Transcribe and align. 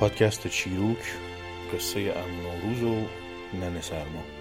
پادکست 0.00 0.46
چیروک 0.46 0.98
قصه 1.74 2.00
نوروز 2.42 2.82
و 2.82 3.06
نن 3.56 3.80
سرما. 3.80 4.35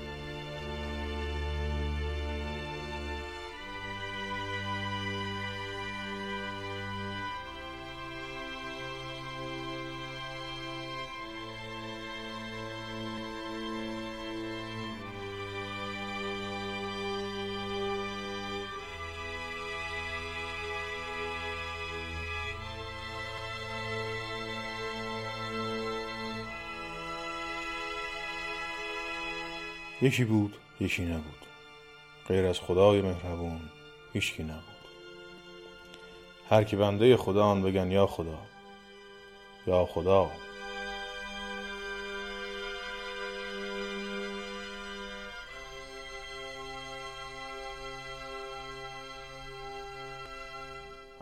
یکی 30.06 30.26
بود 30.26 30.58
یکی 30.80 31.06
نبود. 31.06 31.46
غیر 32.28 32.46
از 32.46 32.60
خدای 32.60 33.02
مهربون 33.02 33.62
هیچکی 34.14 34.44
نبود. 34.44 34.62
هر 36.50 36.64
کی 36.64 36.76
بنده 36.76 37.18
خدا 37.18 37.46
آن 37.46 37.62
بگن 37.62 37.92
یا 37.92 38.08
خدا 38.08 38.40
یا 39.68 39.86
خدا. 39.86 40.32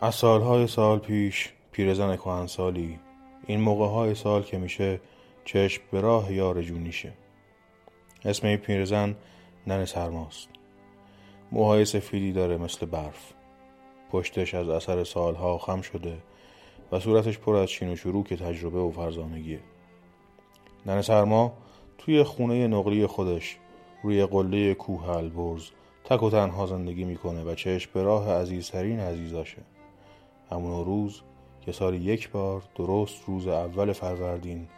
از 0.00 0.14
سالهای 0.14 0.66
سال 0.66 0.98
پیش 0.98 1.48
پیرزن 1.72 2.16
کهنسالی 2.16 2.98
این 3.46 3.60
موقع 3.60 3.86
های 3.86 4.14
سال 4.14 4.42
که 4.42 4.58
میشه 4.58 5.00
چشم 5.44 5.82
به 5.92 6.00
راه 6.00 6.32
یار 6.32 6.62
جونیشه. 6.62 7.23
اسم 8.24 8.46
این 8.46 8.56
پیرزن 8.56 9.16
نن 9.66 9.84
سرماست. 9.84 10.48
موهای 11.52 11.84
سفیدی 11.84 12.32
داره 12.32 12.56
مثل 12.56 12.86
برف. 12.86 13.32
پشتش 14.10 14.54
از 14.54 14.68
اثر 14.68 15.04
سالها 15.04 15.58
خم 15.58 15.80
شده 15.80 16.18
و 16.92 17.00
صورتش 17.00 17.38
پر 17.38 17.56
از 17.56 17.68
چین 17.68 17.88
و 17.88 18.22
که 18.22 18.36
تجربه 18.36 18.78
و 18.78 18.90
فرزانگیه. 18.90 19.60
نن 20.86 21.02
سرما 21.02 21.52
توی 21.98 22.22
خونه 22.22 22.66
نقلی 22.66 23.06
خودش 23.06 23.58
روی 24.02 24.26
قله 24.26 24.74
کوه 24.74 25.08
البرز 25.08 25.70
تک 26.04 26.22
و 26.22 26.30
تنها 26.30 26.66
زندگی 26.66 27.04
می‌کنه 27.04 27.44
و 27.44 27.54
چشم 27.54 27.90
به 27.94 28.02
راه 28.02 28.32
عزیزترین 28.32 29.00
عزیزاشه. 29.00 29.62
همون 30.50 30.84
روز 30.84 31.22
که 31.60 31.72
سال 31.72 31.94
یک 31.94 32.30
بار 32.30 32.62
درست 32.76 33.24
روز 33.26 33.46
اول 33.46 33.92
فروردین 33.92 34.68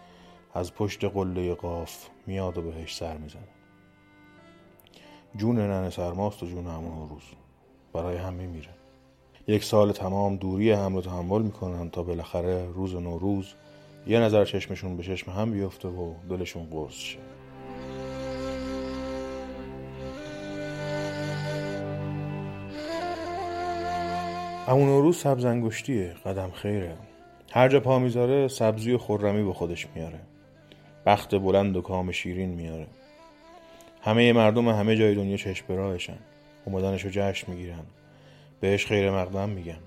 از 0.54 0.74
پشت 0.74 1.04
قله 1.04 1.54
قاف 1.54 2.08
میاد 2.26 2.58
و 2.58 2.62
بهش 2.62 2.96
سر 2.96 3.16
می‌زنه. 3.16 3.42
جون 5.36 5.58
ننه 5.58 5.90
سرماست 5.90 6.42
و 6.42 6.46
جون 6.46 6.66
همون 6.66 7.08
روز. 7.08 7.22
برای 7.92 8.16
هم 8.16 8.34
میمیره 8.34 8.68
یک 9.48 9.64
سال 9.64 9.92
تمام 9.92 10.36
دوری 10.36 10.70
هم 10.70 10.94
رو 10.94 11.02
تحمل 11.02 11.42
می‌کنن 11.42 11.90
تا 11.90 12.02
بالاخره 12.02 12.66
روز 12.66 12.94
نوروز 12.94 13.54
یه 14.06 14.20
نظر 14.20 14.44
چشمشون 14.44 14.96
به 14.96 15.02
چشم 15.02 15.30
هم 15.30 15.50
بیفته 15.50 15.88
و 15.88 16.14
دلشون 16.30 16.66
قرص 16.70 16.94
شه. 16.94 17.18
همون 24.66 24.88
نوروز 24.88 25.16
سبز 25.16 25.44
انگشتیه 25.44 26.14
قدم 26.24 26.50
خیره. 26.50 26.96
هر 27.52 27.68
جا 27.68 27.80
پا 27.80 27.98
می‌ذاره 27.98 28.48
سبزی 28.48 28.92
و 28.92 28.98
خورمی 28.98 29.44
به 29.44 29.52
خودش 29.52 29.86
میاره. 29.94 30.20
بخت 31.06 31.34
بلند 31.34 31.76
و 31.76 31.80
کام 31.80 32.12
شیرین 32.12 32.50
میاره. 32.50 32.86
همه 34.02 34.32
مردم 34.32 34.68
همه 34.68 34.96
جای 34.96 35.14
دنیا 35.14 35.36
چشم 35.36 35.64
راهشن. 35.68 36.18
اومدنش 36.64 37.04
رو 37.04 37.10
جشن 37.10 37.52
می‌گیرن. 37.52 37.84
بهش 38.60 38.86
خیر 38.86 39.10
مقدم 39.10 39.48
میگن. 39.48 39.78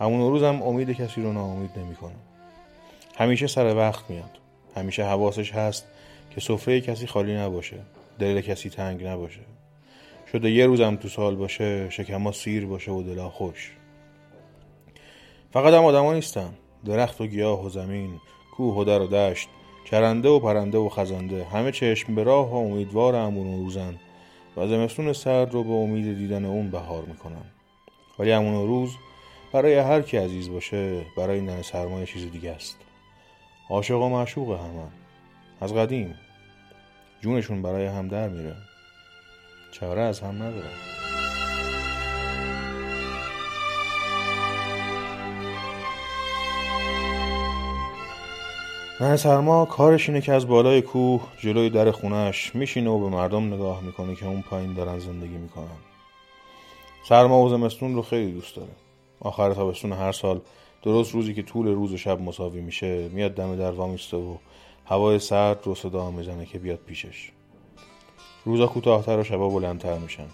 همون 0.00 0.20
روز 0.20 0.42
هم 0.42 0.62
امید 0.62 0.90
کسی 0.90 1.22
رو 1.22 1.32
ناامید 1.32 1.70
نمی‌کنه. 1.76 2.16
همیشه 3.16 3.46
سر 3.46 3.76
وقت 3.76 4.10
میاد. 4.10 4.30
همیشه 4.76 5.04
حواسش 5.04 5.52
هست 5.52 5.86
که 6.30 6.40
سفره 6.40 6.80
کسی 6.80 7.06
خالی 7.06 7.36
نباشه. 7.36 7.76
دل 8.18 8.40
کسی 8.40 8.70
تنگ 8.70 9.06
نباشه. 9.06 9.40
شده 10.32 10.50
یه 10.50 10.66
روزم 10.66 10.96
تو 10.96 11.08
سال 11.08 11.36
باشه 11.36 11.90
شکما 11.90 12.32
سیر 12.32 12.66
باشه 12.66 12.92
و 12.92 13.02
دلا 13.02 13.28
خوش. 13.28 13.72
فقط 15.52 15.74
هم 15.74 15.84
آدما 15.84 16.14
نیستن. 16.14 16.50
درخت 16.84 17.20
و 17.20 17.26
گیاه 17.26 17.66
و 17.66 17.68
زمین 17.68 18.20
کوه 18.56 18.76
و 18.76 18.84
در 18.84 19.00
و 19.02 19.06
دشت 19.06 19.48
چرنده 19.90 20.28
و 20.28 20.38
پرنده 20.38 20.78
و 20.78 20.88
خزنده. 20.88 21.44
همه 21.44 21.72
چشم 21.72 22.14
به 22.14 22.22
راه 22.22 22.50
و 22.50 22.54
امیدوار 22.54 23.16
امون 23.16 23.56
روزن. 23.56 23.98
و 24.56 24.68
زمستون 24.68 25.12
سرد 25.12 25.52
رو 25.52 25.64
به 25.64 25.72
امید 25.72 26.18
دیدن 26.18 26.44
اون 26.44 26.70
بهار 26.70 27.04
می‌کنن 27.04 27.44
ولی 28.18 28.32
امون 28.32 28.66
روز 28.66 28.90
برای 29.52 29.74
هر 29.74 30.02
کی 30.02 30.16
عزیز 30.16 30.50
باشه 30.50 31.06
برای 31.16 31.40
نن 31.40 31.62
سرمایه 31.62 32.06
چیز 32.06 32.32
دیگه 32.32 32.50
است. 32.50 32.76
عاشق 33.70 34.00
و 34.00 34.08
معشوق 34.08 34.50
همه 34.50 34.88
از 35.60 35.74
قدیم. 35.74 36.14
جونشون 37.20 37.62
برای 37.62 37.86
هم 37.86 38.08
در 38.08 38.28
میره. 38.28 38.56
چاره 39.72 40.00
از 40.00 40.20
هم 40.20 40.42
نداره. 40.42 40.97
نه 49.00 49.16
سرما 49.16 49.64
کارش 49.64 50.08
اینه 50.08 50.20
که 50.20 50.32
از 50.32 50.48
بالای 50.48 50.82
کوه 50.82 51.22
جلوی 51.40 51.70
در 51.70 51.90
خونش 51.90 52.54
میشینه 52.54 52.90
و 52.90 52.98
به 52.98 53.08
مردم 53.08 53.54
نگاه 53.54 53.82
می‌کنه 53.82 54.14
که 54.14 54.26
اون 54.26 54.42
پایین 54.42 54.74
دارن 54.74 54.98
زندگی 54.98 55.36
می‌کنن. 55.36 55.78
سرما 57.08 57.42
و 57.42 57.48
زمستون 57.48 57.94
رو 57.94 58.02
خیلی 58.02 58.32
دوست 58.32 58.56
داره. 58.56 58.70
آخر 59.20 59.54
تابستون 59.54 59.92
هر 59.92 60.12
سال 60.12 60.40
درست 60.82 61.14
روزی 61.14 61.34
که 61.34 61.42
طول 61.42 61.66
روز 61.66 61.92
و 61.92 61.96
شب 61.96 62.20
مساوی 62.20 62.60
میشه 62.60 63.08
میاد 63.08 63.34
دم 63.34 63.56
در 63.56 63.70
وامیسته 63.70 64.16
و 64.16 64.36
هوای 64.86 65.18
سرد 65.18 65.58
رو 65.64 65.74
صدا 65.74 66.10
می‌زنه 66.10 66.46
که 66.46 66.58
بیاد 66.58 66.78
پیشش. 66.86 67.30
روزا 68.44 68.66
کوتاهتر 68.66 69.18
و 69.18 69.24
شبا 69.24 69.48
بلندتر 69.48 69.98
میشن. 69.98 70.28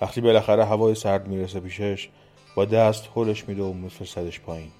وقتی 0.00 0.20
بالاخره 0.20 0.64
هوای 0.64 0.94
سرد 0.94 1.28
می‌رسه 1.28 1.60
پیشش 1.60 2.08
با 2.54 2.64
دست 2.64 3.08
هلش 3.16 3.48
میده 3.48 3.62
و 3.62 3.72
میفرستدش 3.72 4.40
پایین. 4.40 4.70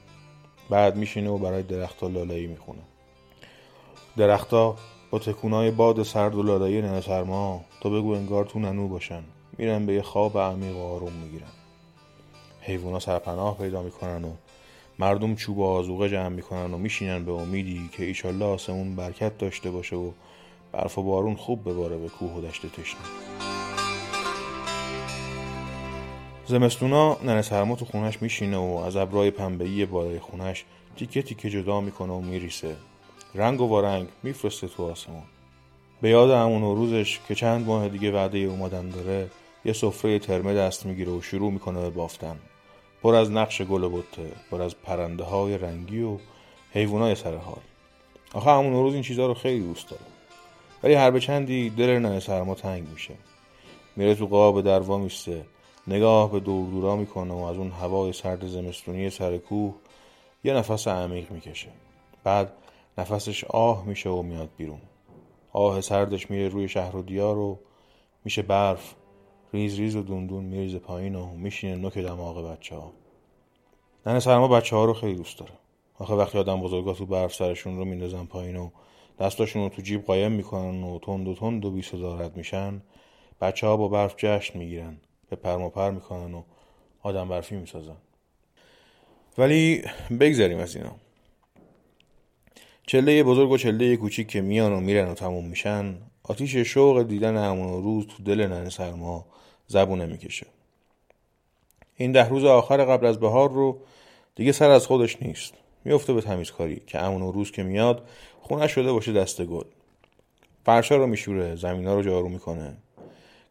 بعد 0.71 0.97
میشینه 0.97 1.31
و 1.31 1.39
برای 1.39 1.63
درختها 1.63 2.09
لالایی 2.09 2.47
می‌خونه. 2.47 2.83
درختها 4.17 4.77
با 5.11 5.19
تکونای 5.19 5.71
باد 5.71 6.03
سرد 6.03 6.35
و 6.35 6.43
لالایی 6.43 6.83
نه 6.83 7.01
سرما 7.01 7.65
تو 7.81 7.91
بگو 7.91 8.13
انگار 8.13 8.45
تو 8.45 8.59
ننو 8.59 8.89
باشن. 8.89 9.23
میرن 9.59 9.87
به 9.87 9.95
یه 9.95 10.03
خواب 10.03 10.39
عمیق 10.39 10.77
و 10.77 10.83
آروم 10.83 11.13
می‌گیرن. 11.13 11.53
حیوونا 12.61 12.99
سرپناه 12.99 13.59
پیدا 13.59 13.83
می‌کنن 13.83 14.25
و 14.25 14.31
مردم 14.99 15.35
چوب 15.35 15.59
و 15.59 15.65
آزوقه 15.65 16.09
جمع 16.09 16.29
می‌کنن 16.29 16.75
و 16.75 16.79
میشینن 16.79 17.25
به 17.25 17.33
امیدی 17.33 17.91
که 17.93 18.05
ایشالله 18.05 18.45
آسمون 18.45 18.97
برکت 18.97 19.39
داشته 19.39 19.71
باشه 19.71 19.97
و 19.97 20.11
برف 20.73 20.99
و 20.99 21.03
بارون 21.03 21.35
خوب 21.35 21.71
بباره 21.71 21.97
به 21.97 22.09
کوه 22.09 22.33
و 22.33 22.41
دشت 22.41 22.67
تشنه. 22.67 23.54
زمستونا 26.47 27.17
ننه 27.23 27.43
سرما 27.43 27.77
تو 27.77 27.85
خونش 27.85 28.23
میشینه 28.23 28.57
و 28.57 28.83
از 28.87 28.97
ابرای 28.97 29.31
پنبه‌ای 29.31 29.87
بالای 29.87 30.19
خونش 30.19 30.65
تیکه 30.97 31.23
تیکه 31.23 31.51
جدا 31.51 31.81
می‌کنه 31.81 32.13
و 32.13 32.21
میریسه. 32.21 32.77
رنگ 33.35 33.61
و 33.61 33.69
وارنگ 33.69 34.09
میفرسته 34.23 34.69
تو 34.69 34.91
آسمون. 34.91 35.23
به 36.01 36.09
یاد 36.09 36.31
همون 36.31 36.63
روزش 36.77 37.21
که 37.29 37.35
چند 37.35 37.67
ماه 37.67 37.89
دیگه 37.89 38.13
وعده 38.13 38.39
اومدن 38.39 38.89
داره 38.89 39.31
یه 39.65 39.73
سفره 39.73 40.19
ترمه 40.19 40.55
دست 40.55 40.87
می‌گیره 40.87 41.13
و 41.13 41.23
شروع 41.23 41.53
می‌کنه 41.53 41.81
به 41.81 41.91
بافتن. 41.91 42.37
پر 43.03 43.15
از 43.15 43.31
نقش 43.31 43.63
گل 43.63 43.85
و 43.85 43.89
بطه 43.89 44.33
پر 44.51 44.63
از 44.63 44.77
پرنده 44.77 45.25
های 45.25 45.59
رنگی 45.59 46.03
و 46.03 46.19
حیوانای 46.73 47.15
سر 47.15 47.37
حال. 47.37 47.63
آخه 48.35 48.51
همون 48.51 48.73
روز 48.73 48.95
این 48.95 49.03
چیزها 49.03 49.27
رو 49.27 49.35
خیلی 49.35 49.65
دوست 49.65 49.91
داره 49.91 50.03
ولی 50.83 50.95
هر 50.95 51.11
به 51.11 51.21
چندی 51.21 51.71
دل 51.71 51.91
ننه 51.91 52.21
سرما 52.21 52.55
تنگ 52.55 52.89
میشه. 52.89 53.15
میره 53.97 54.15
تو 54.15 54.27
قاب 54.27 54.61
دروا 54.61 54.99
میسته 54.99 55.45
نگاه 55.87 56.33
به 56.33 56.41
دور 56.41 56.71
دورا 56.71 56.97
می‌کنه 56.97 57.35
و 57.35 57.37
از 57.37 57.57
اون 57.57 57.71
هوای 57.71 58.13
سرد 58.13 58.47
زمستونی 58.47 59.11
سر 59.11 59.39
کوه 59.39 59.75
یه 60.45 60.55
نفس 60.55 60.89
عمیق 60.89 61.31
می‌کشه. 61.31 61.69
بعد 62.25 62.53
نفسش 62.99 63.45
آه 63.45 63.85
میشه 63.87 64.11
و 64.11 64.23
میاد 64.23 64.49
بیرون. 64.57 64.81
آه 65.53 65.81
سردش 65.81 66.31
میره 66.31 66.49
روی 66.49 66.69
شهر 66.69 66.97
و 66.97 67.03
دیار 67.03 67.39
و 67.39 67.59
میشه 68.25 68.43
برف. 68.43 68.95
ریز 69.53 69.79
ریز 69.79 69.97
و 69.97 70.03
دوندون 70.03 70.45
میریزه 70.45 70.79
پایین 70.79 71.15
و 71.15 71.27
میشینه 71.27 71.77
نوک 71.77 71.99
دماغ 71.99 72.53
بچه 72.53 72.77
ها 72.77 72.93
ننه 74.07 74.21
سرما 74.21 74.49
بچه 74.49 74.77
ها 74.77 74.85
رو 74.85 74.93
خیلی 74.93 75.15
دوست 75.15 75.39
داره. 75.39 75.53
آخه 75.99 76.15
وقتی 76.15 76.39
آدم 76.39 76.61
بزرگا 76.61 76.93
تو 76.93 77.07
برف 77.07 77.35
سرشون 77.35 77.77
رو 77.77 77.85
میندازن 77.85 78.25
پایین 78.25 78.57
و 78.57 78.71
دستاشون 79.19 79.63
رو 79.63 79.69
تو 79.69 79.83
جیب 79.83 80.05
قایم 80.05 80.33
می‌کنن 80.33 80.83
و 80.83 80.99
تند 80.99 81.29
و 81.29 81.35
تند 81.35 81.65
و 81.65 81.71
بی 81.71 81.85
میشن 82.37 82.83
بچه 83.41 83.67
ها 83.67 83.77
با 83.77 83.89
برف 83.89 84.15
جشن 84.17 84.59
می‌گیرن. 84.59 84.97
به 85.35 85.41
پرم 85.41 85.63
و 85.63 85.71
پر 85.71 85.91
می‌کنن 85.91 86.35
و 86.35 86.43
آدم 87.03 87.29
برفی 87.29 87.57
می‌سازن. 87.57 87.97
ولی 89.39 89.83
بگذریم 90.21 90.59
از 90.59 90.77
اینا. 90.77 90.97
چله 92.87 93.23
بزرگ 93.23 93.51
و 93.51 93.57
چله 93.57 93.97
کوچیک 93.97 94.29
که 94.29 94.41
میان 94.41 94.73
و 94.73 94.81
میرن 94.81 95.09
و 95.09 95.15
تموم 95.15 95.45
میشن 95.45 95.95
آتیش 96.23 96.57
شوق 96.57 97.03
دیدن 97.03 97.37
همون 97.37 97.83
روز 97.83 98.07
تو 98.07 98.23
دل 98.23 98.47
ننه 98.47 98.71
سرما 98.71 99.27
زبونه 99.67 100.07
می‌کشه. 100.07 100.47
این 101.97 102.13
ده 102.13 102.29
روز 102.29 102.45
آخر 102.45 102.85
قبل 102.85 103.07
از 103.07 103.21
بهار 103.21 103.51
رو 103.51 103.81
دیگه 104.35 104.53
سر 104.53 104.71
از 104.71 104.87
خودش 104.87 105.23
نیست. 105.23 105.55
میفته 105.85 106.13
به 106.13 106.21
تمیزکاری 106.21 106.83
که 106.87 107.03
امون 107.03 107.33
روز 107.33 107.51
که 107.51 107.63
میاد 107.63 108.09
خونه 108.41 108.67
شده 108.67 108.93
باشه 108.93 109.13
دست 109.13 109.43
گل. 109.43 109.65
فرشا 110.65 110.97
رو 110.97 111.07
میشوره 111.07 111.57
زمینا 111.57 111.95
رو 111.95 112.03
جارو 112.03 112.29
می‌کنه. 112.29 112.77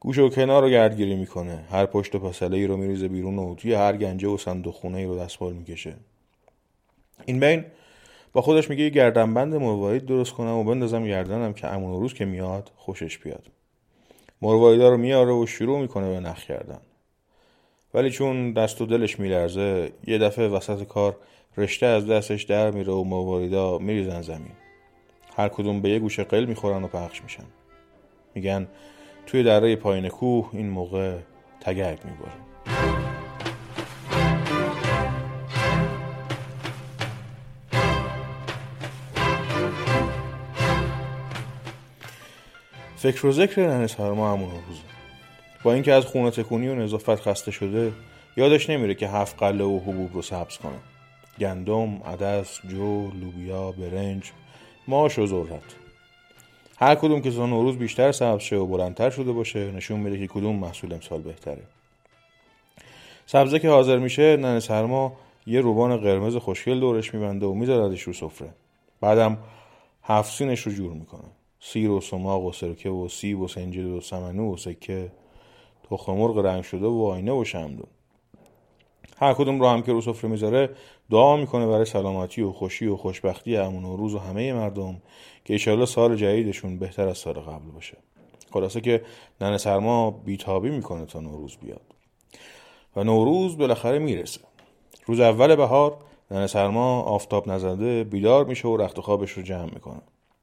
گوش 0.03 0.17
و 0.17 0.29
کنار 0.29 0.61
رو 0.61 0.69
گردگیری 0.69 1.15
می‌کنه. 1.15 1.63
هر 1.71 1.85
پشت 1.85 2.15
پاسله 2.15 2.57
ای 2.57 2.67
رو 2.67 2.77
میریزه 2.77 3.07
بیرون 3.07 3.39
و 3.39 3.55
توی 3.55 3.73
هر 3.73 3.97
گنجه 3.97 4.27
و 4.27 4.37
صندوق 4.37 4.75
خونه 4.75 4.97
ای 4.97 5.05
رو 5.05 5.19
دستمال 5.19 5.53
می‌کشه. 5.53 5.95
این 7.25 7.39
بین 7.39 7.65
با 8.33 8.41
خودش 8.41 8.69
میگه 8.69 8.83
یه 8.83 8.89
گردنبند 8.89 9.55
مروارید 9.55 10.05
درست 10.05 10.31
کنم 10.31 10.55
و 10.55 10.63
بندازم 10.63 11.05
گردنم 11.05 11.53
که 11.53 11.67
امون 11.67 12.01
روز 12.01 12.13
که 12.13 12.25
میاد 12.25 12.71
خوشش 12.75 13.17
بیاد. 13.17 13.43
مرواریدا 14.41 14.89
رو 14.89 14.97
میاره 14.97 15.31
و 15.31 15.45
شروع 15.45 15.79
می‌کنه 15.79 16.09
به 16.09 16.19
نخ 16.19 16.43
کردن. 16.43 16.79
ولی 17.93 18.11
چون 18.11 18.53
دست 18.53 18.81
و 18.81 18.85
دلش 18.85 19.19
میلرزه 19.19 19.91
یه 20.07 20.17
دفعه 20.17 20.47
وسط 20.47 20.83
کار 20.83 21.17
رشته 21.57 21.85
از 21.85 22.07
دستش 22.07 22.43
در 22.43 22.71
میره 22.71 22.93
و 22.93 23.03
مرواریدا 23.03 23.77
میریزن 23.77 24.21
زمین. 24.21 24.51
هر 25.35 25.47
کدوم 25.47 25.81
به 25.81 25.89
یه 25.89 25.99
گوشه 25.99 26.23
قل 26.23 26.45
می‌خورن 26.45 26.83
و 26.83 26.87
پخش 26.87 27.23
میشن. 27.23 27.43
میگن 28.35 28.67
توی 29.25 29.43
دره 29.43 29.75
پایین 29.75 30.09
کوه 30.09 30.49
این 30.53 30.69
موقع 30.69 31.17
تگرگ 31.61 31.99
میباره. 32.05 32.31
فکر 42.95 43.25
و 43.25 43.31
ذکر 43.31 43.67
ننه 43.67 43.87
سرما 43.87 44.33
همون 44.33 44.49
روزه. 44.49 44.81
با 45.63 45.73
اینکه 45.73 45.93
از 45.93 46.05
خونه 46.05 46.31
تکونی 46.31 46.67
و 46.67 46.75
نظافت 46.75 47.21
خسته 47.21 47.51
شده 47.51 47.91
یادش 48.37 48.69
نمیره 48.69 48.95
که 48.95 49.07
هفت 49.07 49.39
قله 49.39 49.63
و 49.63 49.79
حبوب 49.79 50.13
رو 50.13 50.21
سبز 50.21 50.57
کنه. 50.57 50.79
گندم، 51.39 51.97
عدس، 52.03 52.59
جو، 52.67 53.11
لوبیا، 53.11 53.71
برنج، 53.71 54.31
ماش 54.87 55.19
و 55.19 55.27
ذرت. 55.27 55.82
هر 56.77 56.95
کدوم 56.95 57.21
که 57.21 57.31
تا 57.31 57.45
نوروز 57.45 57.77
بیشتر 57.77 58.11
سبز 58.11 58.41
شه 58.41 58.55
و 58.55 58.65
بلندتر 58.65 59.09
شده 59.09 59.31
باشه 59.31 59.71
نشون 59.71 59.99
میده 59.99 60.19
که 60.19 60.27
کدوم 60.27 60.55
محصول 60.55 60.93
امسال 60.93 61.21
بهتره. 61.21 61.63
سبزه 63.25 63.59
که 63.59 63.69
حاضر 63.69 63.97
میشه 63.97 64.37
ننه 64.37 64.59
سرما 64.59 65.13
یه 65.47 65.61
روبان 65.61 65.97
قرمز 65.97 66.35
خوشگل 66.35 66.79
دورش 66.79 67.13
میبنده 67.13 67.45
و 67.45 67.53
میذاردش 67.53 68.01
رو 68.01 68.13
سفره. 68.13 68.49
بعدم 69.01 69.37
هفت 70.03 70.41
رو 70.41 70.55
جور 70.55 70.93
می‌کنه. 70.93 71.29
سیر 71.59 71.89
و 71.89 72.01
سماق 72.01 72.43
و 72.43 72.51
سرکه 72.51 72.89
و 72.89 73.07
سیب 73.07 73.39
و 73.39 73.47
سنجد 73.47 73.85
و 73.85 74.01
سمنو 74.01 74.53
و 74.53 74.57
سکه 74.57 75.11
تخم 75.89 76.13
مرغ 76.13 76.37
رنگ 76.37 76.63
شده 76.63 76.85
و 76.85 77.01
آینه 77.01 77.31
و 77.31 77.43
شمدون 77.43 77.87
هر 79.17 79.33
کدوم 79.33 79.59
رو 79.59 79.67
هم 79.67 79.81
که 79.81 79.91
رو 79.91 80.01
سفره 80.01 80.29
می‌ذاره 80.29 80.69
دعا 81.11 81.37
می‌کنه 81.37 81.67
برای 81.67 81.85
سلامتی 81.85 82.41
و 82.41 82.51
خوشی 82.51 82.87
و 82.87 82.97
خوشبختی 82.97 83.57
امون 83.57 83.85
و 83.85 83.97
روز 83.97 84.13
و 84.13 84.19
همه 84.19 84.53
مردم 84.53 85.01
که 85.45 85.53
ایشالله 85.53 85.85
سال 85.85 86.15
جدیدشون 86.15 86.79
بهتر 86.79 87.07
از 87.07 87.17
سال 87.17 87.33
قبل 87.33 87.71
باشه. 87.73 87.97
خلاصه 88.53 88.81
که 88.81 89.01
ننه 89.41 89.57
سرما 89.57 90.11
بیتابی 90.11 90.69
می‌کنه 90.69 91.05
تا 91.05 91.19
نوروز 91.19 91.57
بیاد. 91.57 91.81
و 92.95 93.03
نوروز 93.03 93.57
بالاخره 93.57 93.99
می‌رسه. 93.99 94.41
روز 95.05 95.19
اول 95.19 95.55
بهار 95.55 95.97
ننه 96.31 96.47
سرما 96.47 97.01
آفتاب 97.01 97.51
نزده 97.51 98.03
بیدار 98.03 98.45
میشه 98.45 98.67
و 98.67 98.77
رخت 98.77 98.99
خوابش 98.99 99.31
رو 99.31 99.43
جمع 99.43 99.73
می‌کنه. 99.73 100.01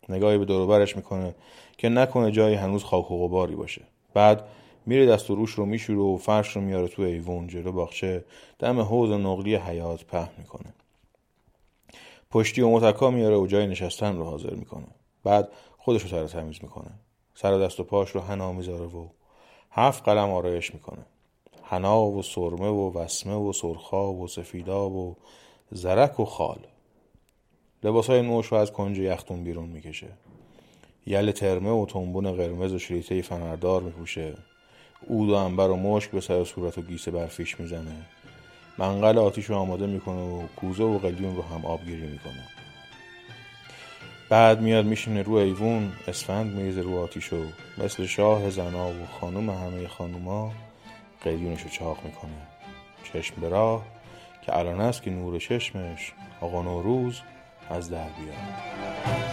نگاهی 0.09 0.39
به 0.39 0.45
دوروبرش 0.45 0.97
می‌کنه 0.97 1.35
که 1.79 1.89
نکنه 1.89 2.31
جایی 2.31 2.55
هنوز 2.55 2.85
خاک 2.85 3.11
و 3.11 3.29
غباری 3.29 3.55
باشه. 3.55 3.83
بعد 4.15 4.45
میره 4.91 5.07
دست 5.07 5.31
و 5.31 5.35
روش 5.35 5.51
رو 5.51 5.67
میشوره 5.67 5.99
و 5.99 6.17
فرش 6.17 6.57
رو 6.57 6.63
میاره 6.63 6.89
تو 6.89 7.03
ایوون 7.03 7.47
جلو 7.47 7.73
باغچه. 7.73 8.25
دم 8.59 8.81
حوض 8.81 9.11
نقلی 9.11 9.57
حیات 9.57 10.05
په 10.05 10.29
می‌کنه. 10.39 10.75
پشتی 12.31 12.61
و 12.61 12.71
متکا 12.71 13.11
میاره 13.11 13.37
و 13.37 13.47
جای 13.47 13.67
نشستن 13.67 14.17
رو 14.17 14.25
حاضر 14.25 14.55
می‌کنه. 14.55 14.87
بعد 15.25 15.49
خودش 15.79 16.03
رو 16.03 16.09
سر 16.09 16.27
تمیز 16.27 16.59
می‌کنه. 16.63 16.91
سر 17.35 17.59
دست 17.59 17.81
و 17.81 17.85
پاش 17.85 18.11
رو 18.11 18.21
حنا 18.21 18.53
می‌ذاره 18.53 18.85
و 18.85 19.07
هفت 19.71 20.05
قلم 20.05 20.31
آرایش 20.31 20.75
می‌کنه. 20.75 21.05
حنا 21.63 22.07
و 22.07 22.23
سرمه 22.23 22.69
و 22.69 22.99
وسمه 22.99 23.35
و 23.35 23.53
سرخا 23.53 24.13
و 24.13 24.29
سفیدا 24.29 24.91
و 24.91 25.17
زرک 25.73 26.21
و 26.21 26.25
خال. 26.25 26.61
لباسای 27.85 28.23
نوش 28.23 28.47
رو 28.47 28.59
از 28.59 28.73
کنج 28.73 28.99
یختون 28.99 29.45
بیرون 29.45 29.69
می‌کشه. 29.69 30.09
یل 31.07 31.31
ترمه 31.31 31.71
و 31.71 31.87
تنبون 31.87 32.33
قرمز 32.33 32.73
و 32.73 32.79
شریطه 32.79 33.23
فنردار 33.23 33.83
میپوشه. 33.83 34.35
اود 35.07 35.29
و 35.29 35.35
انبر 35.35 35.71
و 35.71 35.77
مشک 35.77 36.11
به 36.11 36.21
سر 36.21 36.45
صورت 36.45 36.79
و 36.79 36.83
گیسه 36.83 37.11
برفیش 37.11 37.61
می‌زنه. 37.61 37.97
منقل 38.79 39.19
آتیش 39.19 39.45
رو 39.45 39.57
آماده 39.57 39.87
می‌کنه 39.87 40.21
و 40.21 40.47
کوزه 40.57 40.83
و 40.83 40.99
قلیون 40.99 41.37
رو 41.37 41.43
هم 41.43 41.65
آبگیری 41.65 42.07
می‌کنه. 42.07 42.45
بعد 44.29 44.61
میاد 44.61 44.85
میشینه 44.85 45.23
رو 45.23 45.33
ایوون 45.33 45.93
اسفند 46.09 46.55
میریزه 46.55 46.81
رو 46.81 47.03
آتیش 47.03 47.33
و 47.33 47.37
مثل 47.79 48.07
شاه 48.07 48.51
زنا 48.51 48.89
و 48.89 49.07
خانوم 49.21 49.51
همه 49.51 49.89
خانوما 49.89 50.53
قلیونش 51.25 51.63
رو 51.63 51.69
چاق 51.69 51.99
می‌کنه. 52.05 52.31
چشم 53.13 53.41
به 53.41 53.49
راه 53.49 53.83
که 54.43 54.59
الان 54.59 54.81
است 54.81 55.03
که 55.03 55.11
نور 55.11 55.39
چشمش 55.39 56.13
آقا 56.41 56.63
نوروز 56.63 57.21
از 57.71 57.91
در 57.91 58.09
بیاد. 58.09 59.30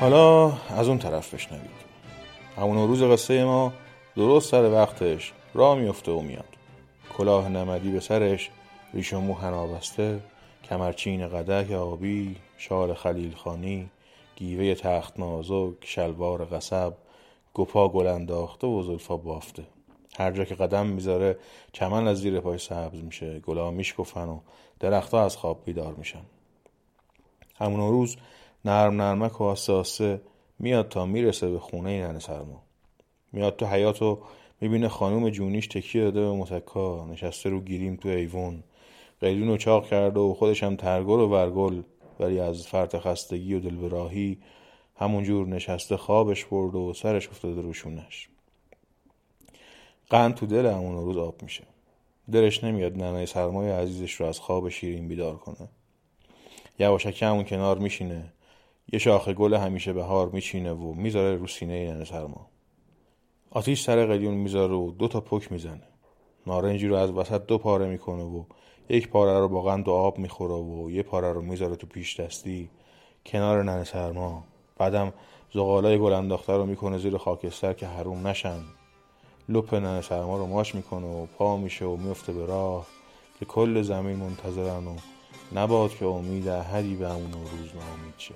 حالا 0.00 0.52
از 0.52 0.88
اون 0.88 0.98
طرف 0.98 1.34
بشنوید. 1.34 1.88
همون 2.56 2.88
روز 2.88 3.02
قصه 3.02 3.44
ما 3.44 3.72
درست 4.16 4.50
سر 4.50 4.70
وقتش 4.72 5.32
را 5.54 5.74
میفته 5.74 6.12
و 6.12 6.20
میاد. 6.20 6.56
کلاه 7.16 7.48
نمدی 7.48 7.90
به 7.90 8.00
سرش 8.00 8.50
ریش 8.94 9.12
و 9.12 9.20
مو 9.20 9.34
هنابسته 9.34 10.20
کمرچین 10.64 11.28
قدک 11.28 11.72
آبی 11.72 12.36
شال 12.56 12.94
خلیل 12.94 13.34
خانی 13.34 13.90
گیوه 14.36 14.74
تخت 14.74 15.20
نازک 15.20 15.74
شلوار 15.84 16.44
قصب 16.44 16.92
گپا 17.54 17.88
گل 17.88 18.06
انداخته 18.06 18.66
و 18.66 18.82
زلفا 18.82 19.16
بافته. 19.16 19.62
هر 20.18 20.32
جا 20.32 20.44
که 20.44 20.54
قدم 20.54 20.86
می‌ذاره 20.86 21.38
چمن 21.72 22.08
از 22.08 22.18
زیر 22.18 22.40
پای 22.40 22.58
سبز 22.58 23.02
میشه 23.02 23.40
گلا 23.40 23.70
میشکفن 23.70 24.28
و 24.28 24.40
درختها 24.80 25.24
از 25.24 25.36
خواب 25.36 25.62
بیدار 25.64 25.94
میشن. 25.94 26.22
همون 27.58 27.90
روز 27.90 28.16
نرم 28.64 29.02
نرمک 29.02 29.40
و 29.40 29.44
آسه 29.44 30.20
میاد 30.58 30.88
تا 30.88 31.06
می‌رسه 31.06 31.50
به 31.50 31.58
خونه 31.58 32.06
ننه 32.08 32.18
سرما. 32.18 32.62
میاد 33.32 33.56
تو 33.56 33.66
حیات 33.66 34.02
و 34.02 34.18
می‌بینه 34.60 34.88
خانوم 34.88 35.30
جونیش 35.30 35.66
تکیه 35.66 36.02
داده 36.04 36.20
به 36.20 36.32
متکا 36.32 37.06
نشسته 37.06 37.50
رو 37.50 37.60
گیریم 37.60 37.96
تو 37.96 38.08
ایوون. 38.08 38.62
قیلون 39.20 39.48
و 39.48 39.56
چاق 39.56 39.86
کرده 39.86 40.20
و 40.20 40.34
خودش 40.34 40.62
هم 40.62 40.76
ترگل 40.76 41.20
و 41.20 41.28
ورگل 41.28 41.82
ولی 42.20 42.40
از 42.40 42.66
فرط 42.66 42.96
خستگی 42.96 43.54
و 43.54 43.60
دلبراهی 43.60 44.38
همونجور 44.96 45.46
نشسته 45.46 45.96
خوابش 45.96 46.44
برد 46.44 46.74
و 46.74 46.92
سرش 46.92 47.28
افتاده 47.28 47.60
روشونش 47.60 48.28
قند 50.10 50.34
تو 50.34 50.46
دل 50.46 50.66
همون 50.66 50.96
روز 50.96 51.16
آب 51.16 51.42
میشه. 51.42 51.64
دلش 52.32 52.64
نمیاد 52.64 52.96
ننه 52.96 53.26
سرمای 53.26 53.70
عزیزش 53.70 54.14
رو 54.14 54.26
از 54.26 54.38
خواب 54.38 54.68
شیرین 54.68 55.08
بیدار 55.08 55.36
کنه. 55.36 55.68
یواشکی 56.78 57.24
همون 57.24 57.44
کنار 57.44 57.78
میشینه. 57.78 58.32
یه 58.92 58.98
شاخه 58.98 59.32
گل 59.32 59.54
همیشه 59.54 59.92
بهار 59.92 60.28
میچینه 60.28 60.72
و 60.72 60.94
می‌ذاره 60.94 61.36
رو 61.36 61.46
سینه 61.46 61.94
ننه 61.94 62.04
سرما. 62.04 62.46
آتیش 63.50 63.82
سر 63.82 64.06
قلیون 64.06 64.34
می‌ذاره 64.34 64.74
و 64.74 64.90
دو 64.90 65.08
تا 65.08 65.20
پک 65.20 65.52
می‌زنه. 65.52 65.82
نارنجی 66.46 66.88
رو 66.88 66.96
از 66.96 67.10
وسط 67.10 67.46
دو 67.46 67.58
پاره 67.58 67.86
می‌کنه 67.86 68.22
و 68.22 68.44
یک 68.88 69.08
پاره 69.08 69.38
رو 69.38 69.48
با 69.48 69.62
قند 69.62 69.88
و 69.88 69.92
آب 69.92 70.18
می‌خوره 70.18 70.54
و 70.54 70.90
یه 70.90 71.02
پاره 71.02 71.32
رو 71.32 71.42
می‌ذاره 71.42 71.76
تو 71.76 71.86
پیش 71.86 72.20
دستی 72.20 72.70
کنار 73.26 73.62
ننه 73.62 73.84
سرما. 73.84 74.44
بعدم 74.78 75.12
زغالای 75.54 75.98
گل 75.98 76.12
انداخته 76.12 76.52
رو 76.52 76.66
می‌کنه 76.66 76.98
زیر 76.98 77.16
خاکستر 77.16 77.72
که 77.72 77.86
حروم 77.86 78.26
نشن. 78.26 78.60
لپ 79.48 79.74
ننه 79.74 80.00
سرما 80.00 80.38
رو 80.38 80.46
ماش 80.46 80.74
می‌کنه 80.74 81.06
و 81.06 81.26
پا 81.26 81.56
میشه 81.56 81.84
و 81.84 81.96
میفته 81.96 82.32
به 82.32 82.46
راه 82.46 82.86
که 83.38 83.44
کل 83.44 83.82
زمین 83.82 84.16
منتظرن 84.16 84.86
و 84.86 84.96
نباد 85.54 85.90
که 85.90 86.06
امید 86.06 86.48
احدی 86.48 86.94
به 86.94 87.14
اون 87.14 87.32
روز 87.32 87.70
نامید 87.74 88.14
شه 88.18 88.34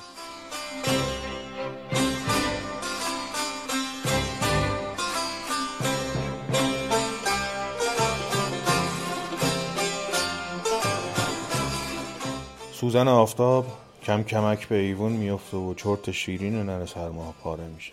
سوزن 12.73 13.09
آفتاب 13.09 13.67
کم 14.03 14.23
کمک 14.23 14.69
به 14.69 14.77
ایوون 14.77 15.13
میفته 15.13 15.57
و 15.57 15.75
چرت 15.75 16.11
شیرین 16.11 16.63
ننه 16.63 16.87
سرما 16.87 17.35
پاره 17.43 17.65
میشه. 17.65 17.93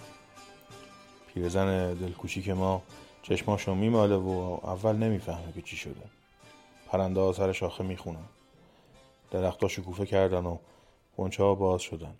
پیرزن 1.33 1.93
دلکوچی 1.93 2.41
که 2.41 2.53
ما 2.53 2.81
چشماشو 3.23 3.75
میماله 3.75 4.15
و 4.15 4.59
اول 4.63 4.95
نمی‌فهمه 4.95 5.51
که 5.55 5.61
چی 5.61 5.75
شده. 5.75 6.01
پرنده 6.91 7.19
ها 7.19 7.33
سر 7.33 7.51
شاخه 7.51 7.83
می‌خونن. 7.83 8.25
درختها 9.31 9.69
شکوفه 9.69 10.05
کردن 10.05 10.45
و 10.45 10.57
گنچه 11.17 11.43
ها 11.43 11.55
باز 11.55 11.81
شدن. 11.81 12.13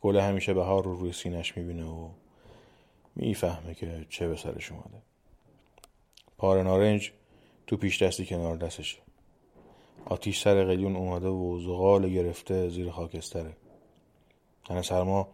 گل 0.00 0.16
همیشه 0.16 0.54
بهار 0.54 0.84
رو 0.84 0.96
روی 0.96 1.12
سینش 1.12 1.56
می‌بینه 1.56 1.84
و 1.84 2.08
می‌فهمه 3.16 3.74
که 3.74 4.06
چه 4.08 4.28
به 4.28 4.36
سرش 4.36 4.72
اومده. 4.72 5.02
پاره 6.38 6.62
نارنج 6.62 7.12
تو 7.66 7.76
پیش 7.76 8.02
دستی 8.02 8.26
کنار 8.26 8.56
دستشه 8.56 8.98
آتیش 10.04 10.40
سر 10.40 10.64
قلیون 10.64 10.96
اومده 10.96 11.28
و 11.28 11.60
زغال 11.60 12.08
گرفته 12.08 12.68
زیر 12.68 12.90
خاکستره. 12.90 13.56
تن 14.64 14.82
سرما 14.82 15.28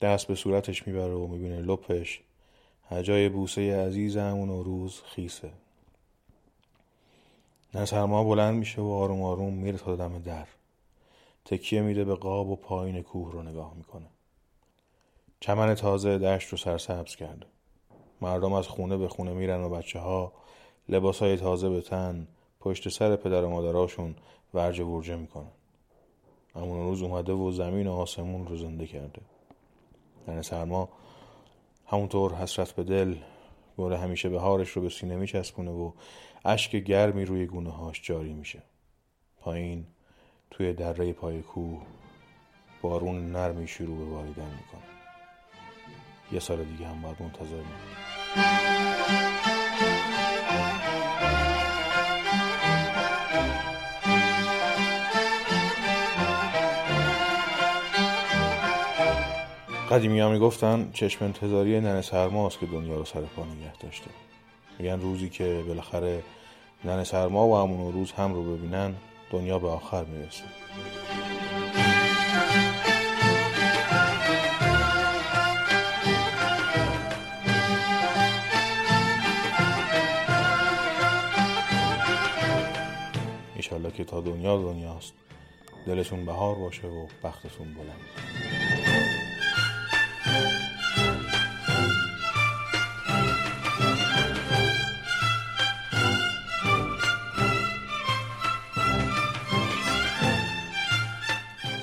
دست 0.00 0.26
به 0.26 0.34
صورتش 0.34 0.86
می‌بره 0.86 1.14
و 1.14 1.26
می‌بینه 1.26 1.60
لپش 1.60 2.20
هجای 2.90 3.28
بوسه 3.28 3.86
عزیز 3.86 4.16
همون 4.16 4.64
روز 4.64 5.02
خیسه. 5.02 5.50
نه 7.74 7.84
سرما 7.84 8.24
بلند 8.24 8.54
میشه 8.54 8.82
و 8.82 8.88
آروم 8.88 9.22
آروم 9.22 9.54
میره 9.54 9.78
تا 9.78 9.96
دم 9.96 10.18
در. 10.18 10.46
تکیه 11.48 11.80
میده 11.80 12.04
به 12.04 12.14
قاب 12.14 12.48
و 12.48 12.56
پایین 12.56 13.02
کوه 13.02 13.32
رو 13.32 13.42
نگاه 13.42 13.74
می‌کنه. 13.74 14.06
چمن 15.40 15.74
تازه 15.74 16.18
دشت 16.18 16.48
رو 16.48 16.58
سرسبز 16.58 17.16
کرده 17.16 17.46
مردم 18.20 18.52
از 18.52 18.68
خونه 18.68 18.96
به 18.96 19.08
خونه 19.08 19.32
میرن 19.32 19.60
و 19.60 19.68
بچه 19.68 19.98
ها 19.98 20.32
لباس 20.88 21.18
های 21.18 21.36
تازه 21.36 21.68
به 21.68 21.80
تن 21.80 22.28
پشت 22.60 22.88
سر 22.88 23.16
پدر 23.16 23.44
و 23.44 23.50
مادراشون 23.50 24.14
ورجه 24.54 24.84
ورجه 24.84 25.16
می‌کنن. 25.16 25.50
همون 26.54 26.88
روز 26.88 27.02
اومده 27.02 27.32
و 27.32 27.50
زمین 27.50 27.86
و 27.86 27.92
آسمون 27.92 28.46
رو 28.46 28.56
زنده 28.56 28.86
کرده. 28.86 29.22
یعنی 30.28 30.42
سرما 30.42 30.88
همونطور 31.86 32.34
حسرت 32.34 32.72
به 32.72 32.82
دل 32.82 33.16
گل 33.78 33.92
همیشه 33.92 34.28
بهارش 34.28 34.70
رو 34.70 34.82
به 34.82 34.88
سینه 34.88 35.16
میچسبونه 35.16 35.70
و 35.70 35.92
اشک 36.44 36.76
گرمی 36.76 37.24
روی 37.24 37.46
گونه 37.46 37.70
هاش 37.70 38.00
جاری 38.02 38.32
میشه. 38.32 38.62
پایین 39.40 39.86
توی 40.50 40.72
دره 40.72 41.12
پای 41.12 41.42
کوه 41.42 41.82
بارون 42.82 43.32
نرمی 43.32 43.68
شروع 43.68 43.98
به 43.98 44.04
باریدن 44.04 44.44
می‌کنه. 44.44 44.88
یه 46.32 46.40
سال 46.40 46.64
دیگه 46.64 46.86
هم 46.86 47.02
باید 47.02 47.16
منتظر 47.22 47.44
میمونیم 47.44 47.98
قدیمی 59.90 60.20
ها 60.20 60.28
می‌گفتن 60.28 60.90
چشم 60.92 61.24
انتظاری 61.24 61.80
ننه 61.80 62.02
سرماست 62.02 62.58
که 62.58 62.66
دنیا 62.66 62.96
رو 62.96 63.04
سر 63.04 63.20
پا 63.20 63.44
نگه 63.44 63.76
داشته. 63.80 64.10
میگن 64.78 65.00
روزی 65.00 65.28
که 65.28 65.64
بالاخره 65.66 66.22
ننه 66.84 67.04
سرما 67.04 67.48
و 67.48 67.56
همون 67.56 67.92
روز 67.92 68.12
هم 68.12 68.34
رو 68.34 68.56
ببینن 68.56 68.94
دنیا 69.30 69.58
به 69.58 69.68
آخر 69.68 70.04
می‌رسه 70.04 70.44
ایشالله 83.56 83.90
که 83.90 84.04
تا 84.04 84.20
دنیا 84.20 84.56
دنیاست. 84.56 85.14
دلتون 85.86 86.26
بهار 86.26 86.54
باشه 86.54 86.86
و 86.86 87.06
بختتون 87.24 87.74
بلند. 87.74 88.47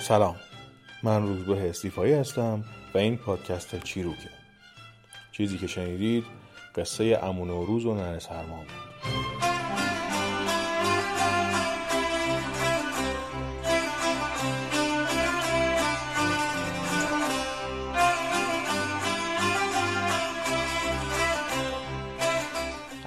سلام. 0.07 0.35
من 1.03 1.27
روزبه 1.27 1.69
استیفایی 1.69 2.13
هستم 2.13 2.63
و 2.93 2.97
این 2.97 3.17
پادکست 3.17 3.83
چیروکه. 3.83 4.29
چیزی 5.31 5.57
که 5.57 5.67
شنیدید 5.67 6.23
قصه 6.75 7.19
امون 7.23 7.49
و 7.49 7.65
روز 7.65 7.85
و 7.85 7.93
نره 7.93 8.19
سرما 8.19 8.63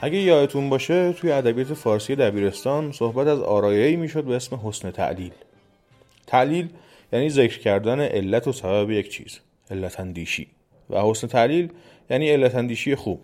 اگه 0.02 0.18
یادتون 0.18 0.70
باشه 0.70 1.12
توی 1.12 1.32
ادبیات 1.32 1.74
فارسی 1.74 2.16
دبیرستان 2.16 2.92
صحبت 2.92 3.26
از 3.26 3.40
آرایه‌ای 3.40 3.96
می‌شد 3.96 4.24
به 4.24 4.36
اسم 4.36 4.60
حسن 4.64 4.90
تعلیل. 4.90 5.32
تعلیل 6.26 6.68
یعنی 7.12 7.30
ذکر 7.30 7.58
کردن 7.58 8.00
علت 8.00 8.48
و 8.48 8.52
سبب 8.52 8.90
یک 8.90 9.08
چیز 9.08 9.38
علت 9.70 10.00
اندیشی. 10.00 10.46
و 10.90 11.02
حسن 11.02 11.26
تعلیل 11.26 11.72
یعنی 12.10 12.30
علت 12.30 12.54
اندیشی 12.54 12.94
خوب. 12.94 13.20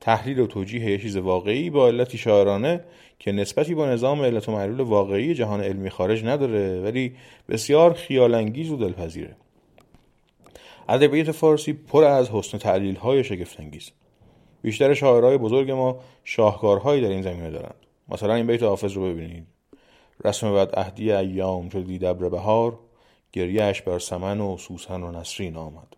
تحلیل 0.00 0.38
و 0.38 0.46
توجیه 0.46 0.90
یک 0.90 1.02
چیز 1.02 1.16
واقعی 1.16 1.70
با 1.70 1.88
علتی 1.88 2.18
شاعرانه 2.18 2.84
که 3.18 3.32
نسبتی 3.32 3.74
با 3.74 3.86
نظام 3.86 4.22
علت 4.22 4.48
و 4.48 4.52
معلول 4.52 4.80
واقعی 4.80 5.34
جهان 5.34 5.60
علمی 5.60 5.90
خارج 5.90 6.24
نداره 6.24 6.80
ولی 6.80 7.14
بسیار 7.48 7.92
خیالانگیز 7.92 8.70
و 8.70 8.76
دلپذیره. 8.76 9.36
ادبیات 10.88 11.32
فارسی 11.32 11.72
پر 11.72 12.04
از 12.04 12.30
حسن 12.30 12.58
تعلیل 12.58 12.96
های 12.96 13.24
شگفت 13.24 13.60
انگیز 13.60 13.90
بیشتر 14.62 14.94
شاعرای 14.94 15.38
بزرگ 15.38 15.70
ما 15.70 16.00
شاهکارهایی 16.24 17.02
در 17.02 17.08
این 17.08 17.22
زمینه 17.22 17.50
دارند. 17.50 17.74
مثلا 18.08 18.34
این 18.34 18.46
بیت 18.46 18.62
حافظ 18.62 18.92
رو 18.92 19.02
ببینید. 19.02 19.46
رسم 20.24 20.54
بعد 20.54 20.70
اهدی 20.74 21.12
ایام 21.12 21.68
چو 21.68 21.82
دید 21.82 22.04
ابر 22.04 22.28
بهار. 22.28 22.78
گریهش 23.32 23.82
بر 23.82 23.98
سمن 23.98 24.40
و 24.40 24.56
سوسن 24.56 25.02
و 25.02 25.12
نسرین 25.12 25.56
آمد. 25.56 25.96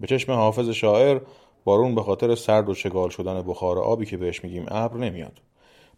به 0.00 0.06
چشم 0.06 0.32
حافظ 0.32 0.68
شاعر 0.68 1.20
بارون 1.64 1.94
به 1.94 2.02
خاطر 2.02 2.34
سرد 2.34 2.68
و 2.68 2.74
چگال 2.74 3.08
شدن 3.08 3.42
بخار 3.42 3.78
آبی 3.78 4.06
که 4.06 4.16
بهش 4.16 4.44
میگیم 4.44 4.66
ابر 4.68 4.96
نمیاد. 4.96 5.40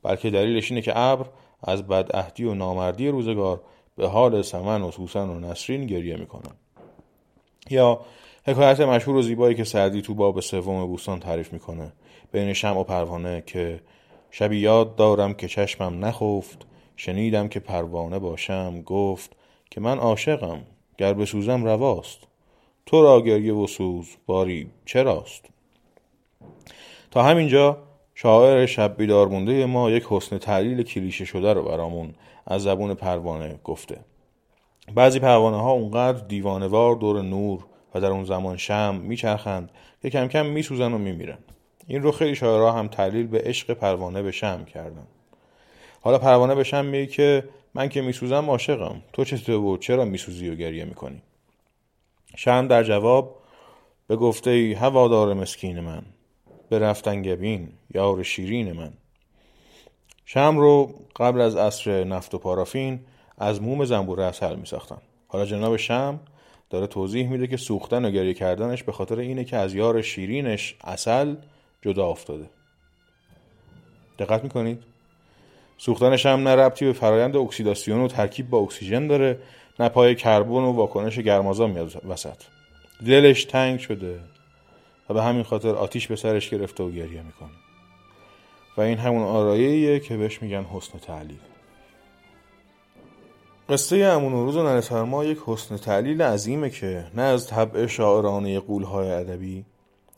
بلکه 0.02 0.30
دلیلش 0.30 0.70
اینه 0.70 0.82
که 0.82 0.98
ابر 0.98 1.26
از 1.62 1.86
بدعهدی 1.86 2.44
و 2.44 2.54
نامردی 2.54 3.08
روزگار 3.08 3.60
به 3.96 4.08
حال 4.08 4.42
سمن 4.42 4.82
و 4.82 4.90
سوسن 4.90 5.28
و 5.28 5.40
نسرین 5.40 5.86
گریه 5.86 6.16
می‌کنن 6.16 6.52
یا 7.70 8.00
حکایت 8.46 8.80
مشهور 8.80 9.16
و 9.16 9.22
زیبایی 9.22 9.54
که 9.54 9.64
سعدی 9.64 10.02
تو 10.02 10.14
باب 10.14 10.40
سوم 10.40 10.86
بوستان 10.86 11.20
تعریف 11.20 11.52
می‌کنه. 11.52 11.92
بین 12.32 12.52
شم 12.52 12.76
و 12.76 12.84
پروانه 12.84 13.42
که 13.46 13.80
شبی 14.30 14.58
یاد 14.58 14.96
دارم 14.96 15.34
که 15.34 15.48
چشمم 15.48 16.04
نخفت 16.04 16.66
شنیدم 16.96 17.48
که 17.48 17.60
پروانه 17.60 18.18
باشم 18.18 18.82
گفت 18.82 19.36
که 19.70 19.80
من 19.80 19.98
عاشقم 19.98 20.62
گر 20.98 21.14
بسوزم 21.14 21.64
رواست. 21.64 22.18
تو 22.86 23.02
را 23.02 23.20
گریه 23.20 23.54
و 23.54 23.66
سوز 23.66 24.06
باری 24.26 24.70
چراست؟ 24.86 25.44
تا 27.10 27.22
همینجا 27.22 27.78
شاعر 28.14 28.66
شب 28.66 28.96
بیدار 28.96 29.28
مونده 29.28 29.66
ما 29.66 29.90
یک 29.90 30.06
حسن 30.08 30.38
تعلیل 30.38 30.82
کلیشه 30.82 31.24
شده 31.24 31.52
رو 31.52 31.62
برامون 31.62 32.14
از 32.46 32.62
زبون 32.62 32.94
پروانه 32.94 33.58
گفته. 33.64 34.00
بعضی 34.94 35.18
پروانه 35.18 35.56
ها 35.62 35.70
اونقدر 35.70 36.24
دیوانوار 36.26 36.94
دور 36.94 37.22
نور 37.22 37.64
و 37.94 38.00
در 38.00 38.10
اون 38.10 38.24
زمان 38.24 38.56
شم 38.56 38.94
میچرخند 38.94 39.70
که 40.02 40.10
کم 40.10 40.28
کم 40.28 40.46
میسوزن 40.46 40.92
و 40.92 40.98
میمیرن. 40.98 41.38
این 41.86 42.02
رو 42.02 42.12
خیلی 42.12 42.34
شاعرها 42.34 42.72
هم 42.72 42.88
تعلیل 42.88 43.26
به 43.26 43.42
عشق 43.44 43.74
پروانه 43.74 44.22
به 44.22 44.30
شم 44.30 44.64
کردن. 44.64 45.06
حالا 46.00 46.18
پروانه 46.18 46.54
به 46.54 46.64
شم 46.64 46.84
میگه 46.84 47.06
که 47.06 47.44
من 47.74 47.88
که 47.88 48.00
میسوزم 48.00 48.50
عاشقم 48.50 49.02
تو 49.12 49.24
چطور 49.24 49.58
بود 49.58 49.80
چرا 49.80 50.04
میسوزی 50.04 50.48
و 50.48 50.54
گریه 50.54 50.84
می‌کنی 50.84 51.22
شم 52.36 52.66
در 52.66 52.82
جواب 52.82 53.40
به 54.06 54.16
گفته 54.16 54.50
ای 54.50 54.72
هوادار 54.72 55.34
مسکین 55.34 55.80
من 55.80 56.02
به 56.68 56.78
رفتن 56.78 57.22
گبین 57.22 57.68
یار 57.94 58.22
شیرین 58.22 58.72
من 58.72 58.92
شم 60.24 60.58
رو 60.58 60.94
قبل 61.16 61.40
از 61.40 61.56
عصر 61.56 62.04
نفت 62.04 62.34
و 62.34 62.38
پارافین 62.38 63.00
از 63.38 63.62
موم 63.62 63.84
زنبور 63.84 64.20
اصل 64.20 64.56
می 64.56 64.66
ساختن. 64.66 64.98
حالا 65.28 65.46
جناب 65.46 65.76
شم 65.76 66.20
داره 66.70 66.86
توضیح 66.86 67.28
میده 67.28 67.46
که 67.46 67.56
سوختن 67.56 68.04
و 68.04 68.10
گریه 68.10 68.34
کردنش 68.34 68.82
به 68.82 68.92
خاطر 68.92 69.18
اینه 69.18 69.44
که 69.44 69.56
از 69.56 69.74
یار 69.74 70.02
شیرینش 70.02 70.76
اصل 70.84 71.34
جدا 71.82 72.06
افتاده 72.06 72.50
دقت 74.18 74.42
می‌کنید؟ 74.44 74.82
سوختنش 75.82 76.26
هم 76.26 76.48
نه 76.48 76.56
ربطی 76.56 76.84
به 76.84 76.92
فرایند 76.92 77.36
اکسیداسیون 77.36 78.00
و 78.00 78.08
ترکیب 78.08 78.50
با 78.50 78.58
اکسیژن 78.58 79.06
داره. 79.06 79.38
نه 79.78 79.88
پای 79.88 80.14
کربن 80.14 80.50
و 80.50 80.72
واکنش 80.72 81.18
گرمازا 81.18 81.66
میاد 81.66 82.02
وسط. 82.08 82.36
دلش 83.06 83.44
تنگ 83.44 83.78
شده 83.78 84.20
و 85.10 85.14
به 85.14 85.22
همین 85.22 85.42
خاطر 85.42 85.68
آتیش 85.68 86.06
به 86.06 86.16
سرش 86.16 86.50
گرفته 86.50 86.82
و 86.82 86.90
گریه 86.90 87.22
می‌کنه. 87.22 87.50
و 88.76 88.80
این 88.80 88.98
همون 88.98 89.22
آراییه 89.22 90.00
که 90.00 90.16
بهش 90.16 90.42
میگن 90.42 90.64
حسن 90.64 90.98
تعلیل 90.98 91.38
قصه 93.68 93.96
امون 93.96 94.32
روز 94.32 94.56
و 94.56 94.62
ننه 94.62 95.26
یک 95.26 95.38
حسن 95.46 95.76
تعلیل 95.76 96.22
عظیمه 96.22 96.70
که 96.70 97.06
نه 97.14 97.22
از 97.22 97.46
طبع 97.46 97.86
شاعرانه 97.86 98.60
قولهای 98.60 99.10
ادبی 99.10 99.64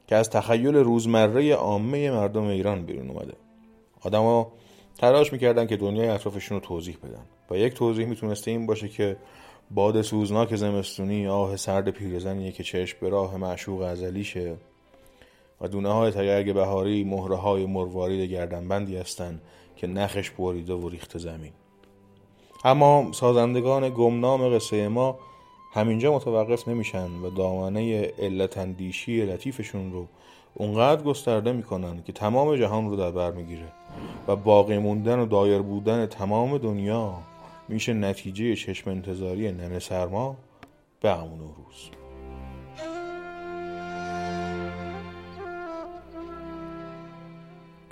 که 0.07 0.17
از 0.17 0.31
تخیل 0.31 0.77
روزمره 0.77 1.55
عامه 1.55 2.11
مردم 2.11 2.45
ایران 2.45 2.83
بیرون 2.83 3.11
اومده. 3.11 3.35
آدما 4.01 4.53
تلاش 4.99 5.33
می‌کردن 5.33 5.67
که 5.67 5.77
دنیای 5.77 6.09
اطرافشون 6.09 6.61
رو 6.61 6.67
توضیح 6.67 6.97
بدن. 7.03 7.25
و 7.51 7.57
یک 7.57 7.75
توضیح 7.75 8.07
می‌تونسته 8.07 8.51
این 8.51 8.67
باشه 8.67 8.89
که 8.89 9.17
باد 9.71 10.03
سوزناک 10.03 10.57
زمستونی 10.57 11.27
آه 11.27 11.57
سرد 11.57 11.91
پیرزنیه 11.91 12.53
که 12.53 12.63
چشم 12.63 12.99
به 13.01 13.09
راه 13.09 13.37
معشوق 13.37 13.81
ازلیشه 13.81 14.55
و 15.61 15.69
دونه 15.69 15.93
های 15.93 16.11
تگرگ 16.11 16.55
بهاری 16.55 17.05
مهره 17.05 17.37
های 17.37 17.67
مروارید 17.67 18.31
گردنبندی 18.31 18.97
هستند 18.97 19.43
که 19.77 19.87
نخش 19.87 20.31
بریده 20.31 20.75
و 20.75 20.89
ریخت 20.89 21.19
زمین. 21.19 21.53
اما 22.65 23.13
سازندگان 23.13 23.91
گمنام 23.91 24.55
قصه 24.55 24.89
ما 24.89 25.19
همینجا 25.73 26.15
متوقف 26.15 26.69
نمیشن 26.69 27.11
و 27.11 27.31
دامنه 27.31 28.13
علت 28.19 28.59
اندیشی 28.59 29.23
لطیفشون 29.23 29.93
رو 29.93 30.07
اونقدر 30.55 31.03
گسترده 31.03 31.53
می‌کنن 31.53 32.03
که 32.03 32.13
تمام 32.13 32.57
جهان 32.57 32.91
رو 32.91 32.97
در 32.97 33.11
بر 33.11 33.31
می‌گیره. 33.31 33.73
و 34.29 34.37
باقی 34.37 34.79
موندن 34.79 35.19
و 35.19 35.27
دایر 35.27 35.63
بودن 35.63 36.07
تمام 36.07 36.59
دنیا 36.59 37.19
میشه 37.69 37.93
نتیجه 37.93 38.57
چشم 38.57 38.91
انتظاری 38.91 39.53
ننه 39.53 39.79
سرما 39.79 40.37
به 41.01 41.13
همون 41.13 41.39
روز. 41.39 41.91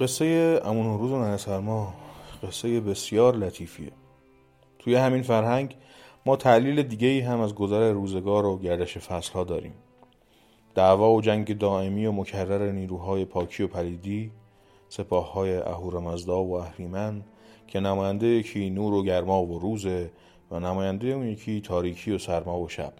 قصه 0.01 0.61
امون 0.65 0.99
روز 0.99 1.11
و 1.13 1.19
ننه 1.19 1.37
سرما 1.37 1.95
قصه 2.43 2.81
بسیار 2.81 3.37
لطیفیه. 3.37 3.93
توی 4.79 4.95
همین 4.95 5.23
فرهنگ 5.23 5.77
ما 6.27 6.37
تعلیل 6.37 6.83
دیگه 6.83 7.09
ای 7.09 7.21
هم 7.21 7.41
از 7.41 7.55
گذر 7.55 7.93
روزگار 7.93 8.47
و 8.47 8.59
گردش 8.59 8.99
فصل 8.99 9.33
ها 9.33 9.45
داریم. 9.45 9.75
دعوا 10.75 11.13
و 11.13 11.21
جنگ 11.21 11.59
دائمی 11.59 12.07
و 12.07 12.13
مکرر 12.13 12.73
نیروهای 12.73 13.25
پاکی 13.25 13.63
و 13.63 13.67
پلیدی 13.67 14.31
سپاه 14.91 15.33
های 15.33 15.57
اهورامزدا 15.57 16.43
و 16.43 16.53
اهریمن 16.53 17.23
که 17.67 17.81
نماینده 17.81 18.27
یکی 18.27 18.71
نور 18.71 18.95
و 18.95 19.03
گرما 19.03 19.43
و 19.43 19.59
روزه 19.59 20.11
و 20.51 20.61
نماینده 20.61 21.07
اون 21.07 21.27
یکی 21.27 21.61
تاریکی 21.61 22.13
و 22.13 22.19
سرما 22.19 22.61
و 22.61 22.69
شب. 22.69 22.93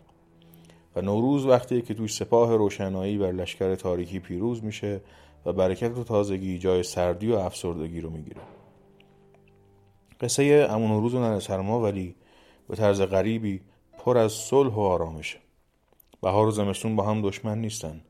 و 0.97 1.01
نوروز 1.01 1.47
وقتی 1.47 1.83
که 1.83 1.95
توی 1.95 2.09
سپاه 2.09 2.57
روشنایی 2.57 3.19
بر 3.19 3.33
لشکر 3.33 3.75
تاریکی 3.75 4.19
پیروز 4.19 4.65
میشه 4.65 5.01
و 5.47 5.53
برکت 5.53 5.99
و 5.99 6.05
تازگی 6.05 6.59
جای 6.59 6.83
سردی 6.83 7.33
و 7.33 7.37
افسردگی 7.37 8.01
رو 8.01 8.11
می‌گیره. 8.11 8.41
قصه 10.21 10.69
امون 10.71 11.03
روز 11.03 11.15
و 11.15 11.19
ننه 11.19 11.41
سرما 11.41 11.81
ولی 11.81 12.15
به 12.69 12.77
طرز 12.77 13.03
غریبی 13.03 13.61
پر 13.99 14.19
از 14.19 14.33
صلح 14.33 14.75
و 14.75 14.81
آرامشه. 14.81 15.39
بهار 16.23 16.47
و 16.47 16.51
زمستون 16.51 16.97
با 16.97 17.03
هم 17.03 17.23
دشمن 17.23 17.59
نیستن. 17.59 18.01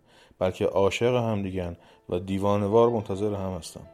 بلکه 0.41 0.67
عاشق 0.67 1.15
هم 1.15 1.43
دیگن 1.43 1.77
و 2.09 2.19
دیوانوار 2.19 2.89
منتظر 2.89 3.35
هم 3.35 3.53
هستن. 3.53 3.87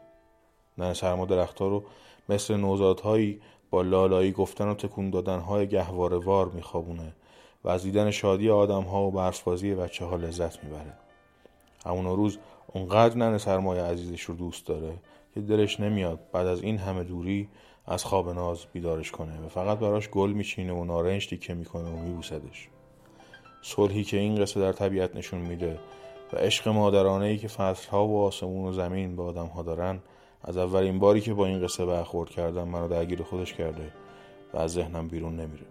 ننه 0.79 0.95
سرما 0.95 1.25
درختها 1.25 1.69
رو 1.69 1.83
مثل 2.29 2.57
نوزادهایی 2.57 3.41
با 3.71 3.83
لالایی 3.83 4.33
گفتن 4.33 4.69
و 4.69 4.75
تکون 4.75 5.11
دادنهای 5.11 5.67
گهوارهوار 5.67 6.49
میخوابونه 6.49 7.13
و 7.65 7.69
از 7.69 7.83
دیدن 7.83 8.11
شادی 8.11 8.51
آدم 8.51 8.83
ها 8.83 9.03
و 9.03 9.11
برفبازی 9.11 9.75
بچه 9.75 10.05
ها 10.05 10.17
لذت 10.17 10.65
می‌بره. 10.65 10.93
همون 11.87 12.17
روز 12.17 12.39
اونقدر 12.67 13.17
ننه 13.17 13.39
سرمایه 13.39 13.83
عزیزش 13.83 14.23
رو 14.23 14.35
دوست 14.35 14.67
داره 14.67 14.95
که 15.35 15.41
دلش 15.41 15.81
نمیاد 15.81 16.21
بعد 16.33 16.47
از 16.47 16.63
این 16.63 16.79
همه 16.79 17.05
دوری 17.05 17.49
از 17.87 18.05
خواب 18.05 18.31
ناز 18.31 18.67
بیدارش 18.73 19.11
کنه 19.11 19.41
و 19.47 19.49
فقط 19.49 19.79
براش 19.79 20.09
گل 20.09 20.33
میچینه 20.33 20.73
و 20.73 20.85
نارنج 20.85 21.29
تیکه 21.29 21.55
می‌کنه 21.55 21.91
و 21.91 21.97
میبوسدش. 21.97 22.69
صلحی 23.63 24.05
که 24.05 24.17
این 24.17 24.37
قصه 24.43 24.61
در 24.61 24.73
طبیعت 24.73 25.17
نشون 25.17 25.41
میده 25.41 25.79
و 26.33 26.37
عشق 26.37 26.69
مادرانه 26.69 27.27
ای 27.27 27.39
که 27.39 27.49
فصلها 27.49 28.07
و 28.07 28.25
آسمون 28.25 28.69
و 28.69 28.73
زمین 28.73 29.17
به 29.17 29.23
آدم 29.23 29.47
ها 29.47 29.63
دارن 29.63 30.03
از 30.43 30.57
اولین 30.57 30.99
باری 30.99 31.21
که 31.21 31.35
با 31.35 31.47
این 31.47 31.63
قصه 31.63 31.87
برخورد 31.87 32.31
کردم 32.31 32.69
منو 32.69 32.89
درگیر 32.89 33.23
خودش 33.23 33.55
کرده 33.55 33.93
و 34.55 34.59
از 34.59 34.73
ذهنم 34.73 35.09
بیرون 35.09 35.37
نمیره. 35.37 35.67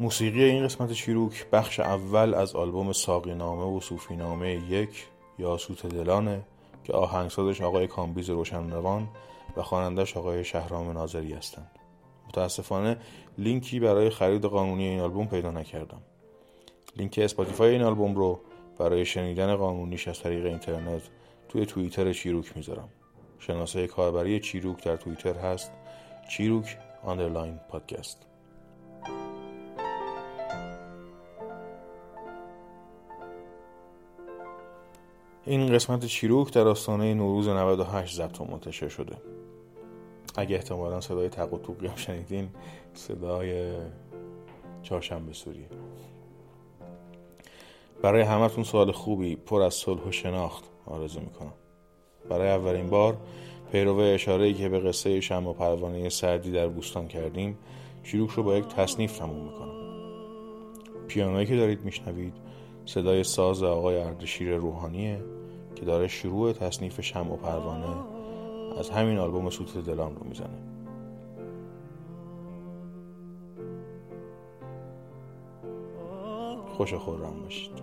موسیقی 0.00 0.44
این 0.44 0.64
قسمت 0.64 0.92
چیروک 0.92 1.50
بخش 1.50 1.80
اول 1.80 2.34
از 2.34 2.56
آلبوم 2.56 2.92
ساقینامه 2.92 3.76
و 3.76 3.80
صوفینامه 3.80 4.50
یک 4.68 5.06
یا 5.38 5.56
سوت 5.56 5.86
دلانه 5.86 6.42
که 6.84 6.92
آهنگسازش 6.92 7.60
آقای 7.60 7.86
کامبیز 7.86 8.30
روان 8.30 9.08
و 9.56 9.62
خوانندش 9.62 10.16
آقای 10.16 10.44
شهرام 10.44 10.90
ناظری 10.90 11.32
هستند. 11.32 11.79
متاسفانه 12.30 12.96
لینکی 13.38 13.80
برای 13.80 14.10
خرید 14.10 14.44
قانونی 14.44 14.88
این 14.88 15.00
آلبوم 15.00 15.26
پیدا 15.26 15.50
نکردم. 15.50 16.02
لینک 16.96 17.20
اسپاتیفای 17.22 17.72
این 17.72 17.82
آلبوم 17.82 18.14
رو 18.14 18.40
برای 18.78 19.04
شنیدن 19.04 19.56
قانونیش 19.56 20.08
از 20.08 20.20
طریق 20.20 20.46
اینترنت 20.46 21.02
توی 21.48 21.66
توییتر 21.66 22.12
چیروک 22.12 22.56
می‌ذارم. 22.56 22.88
شناسه 23.38 23.86
کاربری 23.86 24.40
چیروک 24.40 24.84
در 24.84 24.96
توییتر 24.96 25.34
هست 25.34 25.72
چیروک 26.30 26.78
underline 27.04 27.60
پادکست. 27.68 28.26
این 35.46 35.72
قسمت 35.72 36.04
چیروک 36.04 36.52
در 36.52 36.68
آستانه 36.68 37.14
نوروز 37.14 37.48
98 37.48 38.16
ضبط 38.16 38.40
و 38.40 38.44
منتشر 38.44 38.88
شده. 38.88 39.16
اگه 40.36 40.56
احتمالا 40.56 41.00
صدای 41.00 41.28
تق 41.28 41.54
و 41.54 41.58
توقی 41.58 41.86
هم 41.86 41.96
شنیدین 41.96 42.48
صدای 42.94 43.72
چهارشنبه 44.82 45.32
سوریه. 45.32 45.68
برای 48.02 48.22
همتون 48.22 48.64
سوال 48.64 48.92
خوبی 48.92 49.36
پر 49.36 49.62
از 49.62 49.74
صلح 49.74 50.08
و 50.08 50.12
شناخت 50.12 50.64
آرزو 50.86 51.20
می‌کنم. 51.20 51.52
برای 52.28 52.50
اولین 52.50 52.90
بار 52.90 53.16
پیرو 53.72 53.96
اشاره 53.96 54.54
که 54.54 54.68
به 54.68 54.80
قصه 54.80 55.20
شم 55.20 55.46
و 55.46 55.52
پروانه 55.52 56.08
سردی 56.08 56.52
در 56.52 56.68
بوستان 56.68 57.08
کردیم 57.08 57.58
شروع 58.02 58.30
رو 58.34 58.42
با 58.42 58.56
یک 58.56 58.68
تصنیف 58.68 59.18
تموم 59.18 59.44
می‌کنم. 59.44 59.80
پیانویی 61.08 61.46
که 61.46 61.56
دارید 61.56 61.84
میشنوید 61.84 62.34
صدای 62.86 63.24
ساز 63.24 63.62
آقای 63.62 63.96
اردشیر 63.96 64.56
روحانیه 64.56 65.20
که 65.74 65.84
داره 65.84 66.08
شروع 66.08 66.52
تصنیف 66.52 67.00
شم 67.00 67.30
و 67.30 67.36
پروانه 67.36 68.19
از 68.78 68.90
همین 68.90 69.18
آلبوم 69.18 69.50
سوت 69.50 69.78
دلان 69.78 70.16
رو 70.16 70.24
می‌زنه. 70.24 70.58
خوش 76.76 76.94
خورم 76.94 77.42
باشید. 77.42 77.79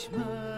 Kaçma 0.00 0.49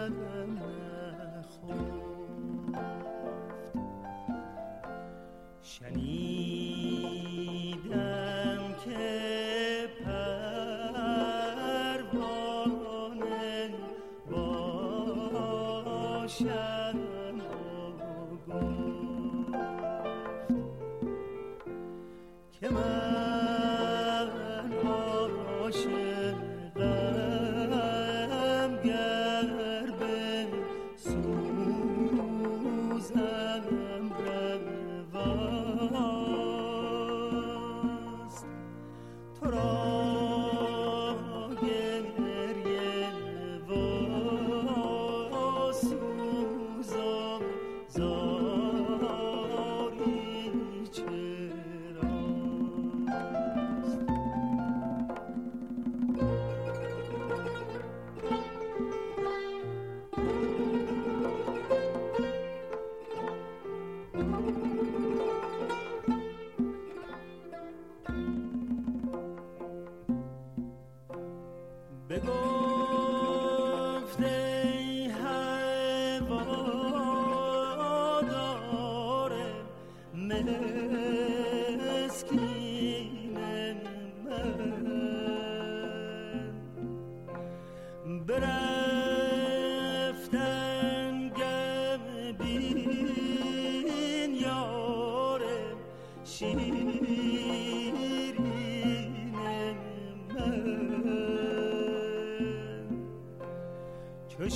به 104.37 104.49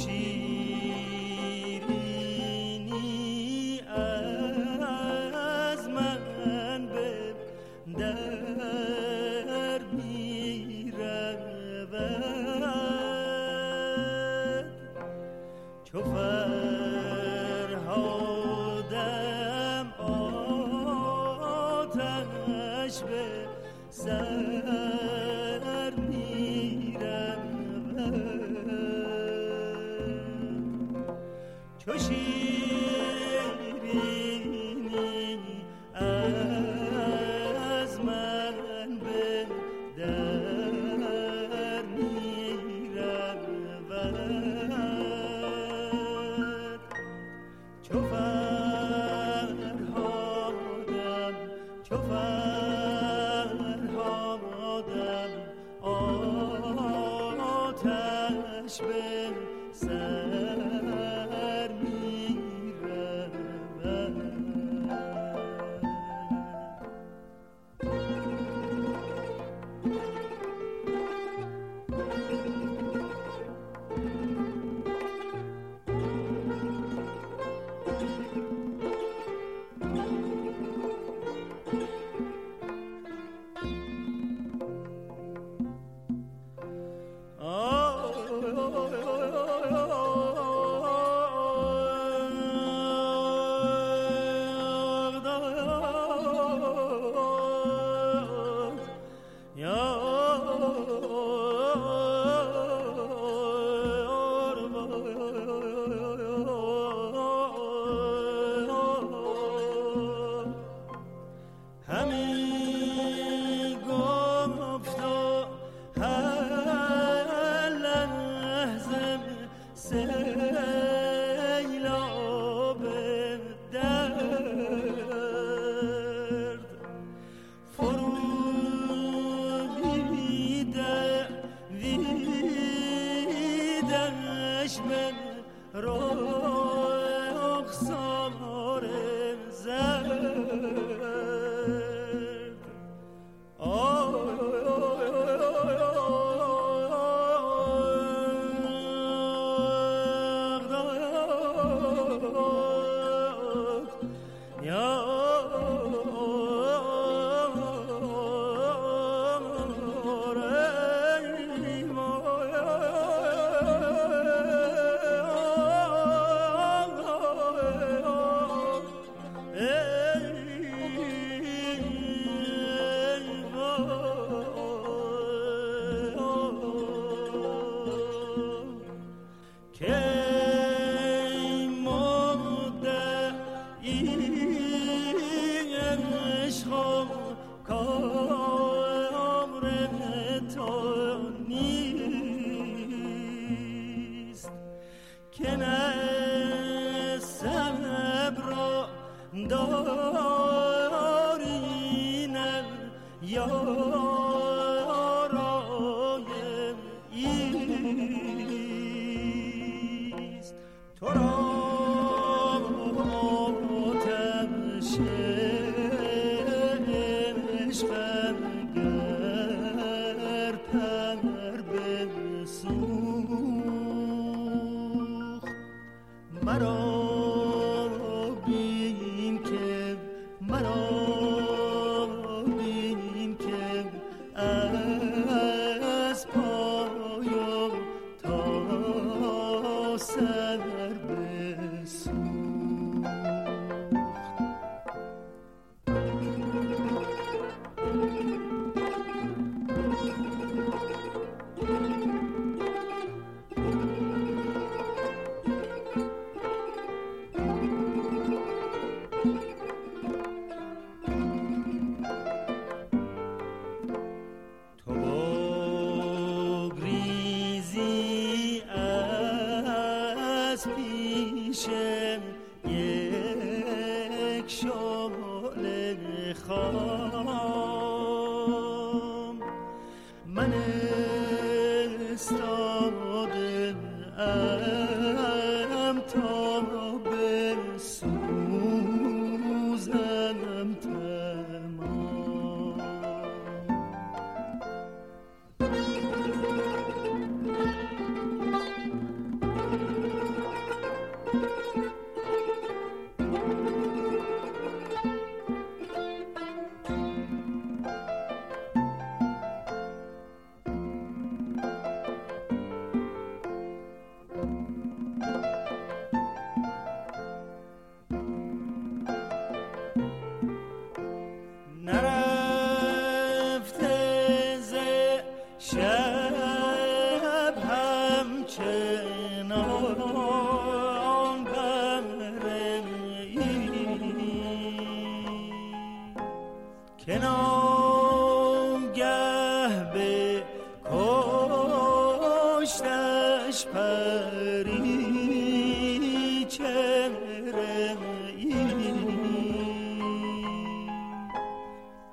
سر 58.68 59.32
می 59.32 60.47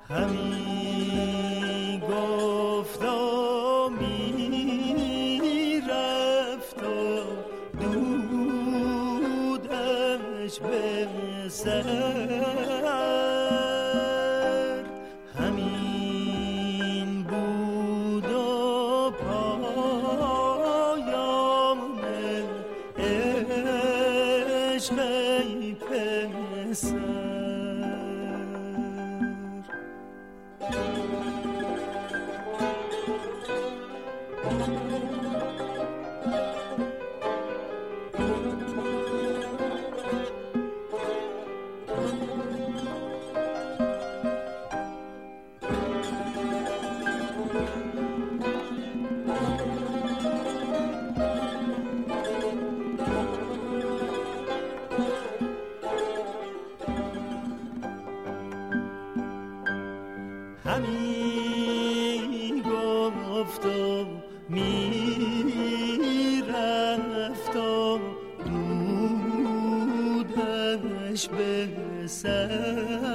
همی 0.09 2.01
گفت 2.09 3.03
و 3.03 3.89
می 3.89 5.81
رفت 5.89 6.83
و 6.83 6.95
به 10.59 11.49
سر 11.49 12.24
همی 60.65 62.61
گفت 62.61 63.65
و 63.65 64.05
می‌رفت 64.49 65.55
و 67.55 67.99
دودش 70.35 71.29
به 71.29 71.67
سر 72.07 73.14